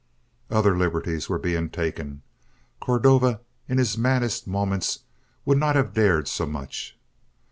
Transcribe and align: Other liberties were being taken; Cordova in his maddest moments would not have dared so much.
Other 0.49 0.75
liberties 0.75 1.29
were 1.29 1.37
being 1.37 1.69
taken; 1.69 2.23
Cordova 2.79 3.41
in 3.67 3.77
his 3.77 3.99
maddest 3.99 4.47
moments 4.47 5.01
would 5.45 5.59
not 5.59 5.75
have 5.75 5.93
dared 5.93 6.27
so 6.27 6.47
much. 6.47 6.97